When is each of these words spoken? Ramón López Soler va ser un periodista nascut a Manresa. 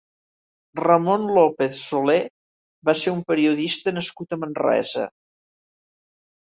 Ramón 0.79 1.27
López 1.35 1.77
Soler 1.83 2.17
va 2.91 2.97
ser 3.05 3.15
un 3.19 3.23
periodista 3.31 3.97
nascut 4.01 4.35
a 4.35 4.43
Manresa. 4.45 5.09